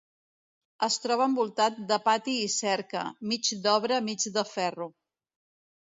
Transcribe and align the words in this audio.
Es 0.87 0.97
troba 1.03 1.27
envoltat 1.31 1.77
de 1.93 1.99
pati 2.09 2.35
i 2.47 2.49
cerca, 2.55 3.07
mig 3.35 3.55
d'obra 3.67 4.05
mig 4.11 4.31
de 4.39 4.49
ferro. 4.57 4.93